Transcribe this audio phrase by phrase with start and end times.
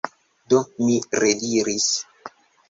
[0.53, 0.95] Do mi
[1.25, 1.91] rediris